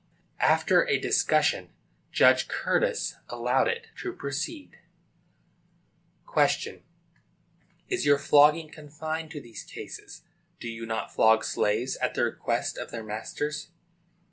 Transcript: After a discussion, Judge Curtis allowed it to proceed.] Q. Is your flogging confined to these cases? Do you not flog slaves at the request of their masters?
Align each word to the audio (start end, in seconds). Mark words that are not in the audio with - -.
After 0.41 0.83
a 0.87 0.99
discussion, 0.99 1.69
Judge 2.11 2.47
Curtis 2.47 3.17
allowed 3.29 3.67
it 3.67 3.85
to 3.97 4.11
proceed.] 4.11 4.79
Q. 6.33 6.81
Is 7.87 8.03
your 8.03 8.17
flogging 8.17 8.71
confined 8.71 9.29
to 9.29 9.39
these 9.39 9.61
cases? 9.63 10.23
Do 10.59 10.69
you 10.69 10.87
not 10.87 11.13
flog 11.13 11.43
slaves 11.43 11.97
at 11.97 12.15
the 12.15 12.23
request 12.23 12.79
of 12.79 12.89
their 12.89 13.03
masters? 13.03 13.67